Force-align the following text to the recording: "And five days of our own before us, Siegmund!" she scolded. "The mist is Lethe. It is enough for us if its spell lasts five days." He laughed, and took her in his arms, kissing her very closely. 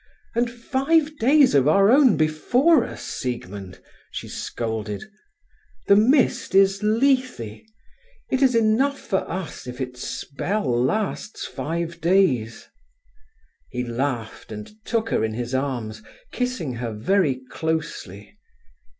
"And 0.33 0.49
five 0.49 1.15
days 1.19 1.53
of 1.53 1.67
our 1.67 1.91
own 1.91 2.17
before 2.17 2.83
us, 2.83 3.03
Siegmund!" 3.05 3.77
she 4.09 4.27
scolded. 4.27 5.03
"The 5.85 5.95
mist 5.95 6.55
is 6.55 6.81
Lethe. 6.81 7.39
It 8.31 8.41
is 8.41 8.55
enough 8.55 8.99
for 8.99 9.29
us 9.29 9.67
if 9.67 9.79
its 9.79 10.01
spell 10.03 10.65
lasts 10.67 11.45
five 11.45 12.01
days." 12.01 12.67
He 13.69 13.83
laughed, 13.83 14.51
and 14.51 14.71
took 14.85 15.09
her 15.11 15.23
in 15.23 15.35
his 15.35 15.53
arms, 15.53 16.01
kissing 16.31 16.73
her 16.77 16.91
very 16.91 17.39
closely. 17.51 18.39